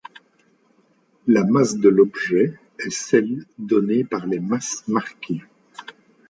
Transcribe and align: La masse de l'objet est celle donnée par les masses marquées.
La 1.27 1.43
masse 1.43 1.75
de 1.77 1.87
l'objet 1.87 2.57
est 2.79 2.89
celle 2.89 3.45
donnée 3.59 4.03
par 4.03 4.25
les 4.25 4.39
masses 4.39 4.83
marquées. 4.87 5.43